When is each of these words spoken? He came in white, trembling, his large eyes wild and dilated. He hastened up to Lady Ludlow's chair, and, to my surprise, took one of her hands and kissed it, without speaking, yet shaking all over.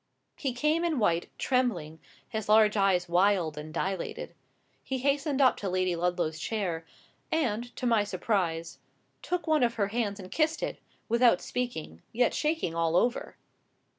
He 0.35 0.51
came 0.53 0.83
in 0.83 0.97
white, 0.97 1.29
trembling, 1.37 1.99
his 2.27 2.49
large 2.49 2.75
eyes 2.75 3.07
wild 3.07 3.55
and 3.55 3.71
dilated. 3.71 4.33
He 4.83 4.97
hastened 4.97 5.39
up 5.41 5.57
to 5.57 5.69
Lady 5.69 5.95
Ludlow's 5.95 6.39
chair, 6.39 6.87
and, 7.31 7.65
to 7.75 7.85
my 7.85 8.03
surprise, 8.03 8.79
took 9.21 9.45
one 9.45 9.61
of 9.61 9.75
her 9.75 9.89
hands 9.89 10.19
and 10.19 10.31
kissed 10.31 10.63
it, 10.63 10.79
without 11.07 11.39
speaking, 11.39 12.01
yet 12.11 12.33
shaking 12.33 12.73
all 12.73 12.95
over. 12.95 13.37